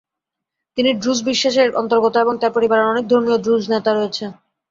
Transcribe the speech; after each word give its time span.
তিনি 0.77 0.89
ড্রুজ 1.01 1.19
বিশ্বাসের 1.23 1.69
অন্তর্গত, 1.75 2.13
এবং 2.17 2.33
তার 2.37 2.51
পরিবারের 2.53 2.89
অনেক 2.91 3.05
ধর্মীয় 3.07 3.37
দ্রুজ 3.39 3.63
নেতা 3.73 3.91
রয়েছে। 3.93 4.25